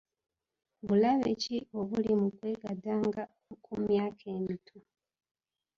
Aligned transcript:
Bulabe 0.85 1.31
ki 1.41 1.57
obuli 1.79 2.11
mu 2.21 2.29
kwegadanga 2.37 3.23
ku 3.63 3.71
myaka 3.83 4.23
emito? 4.37 4.77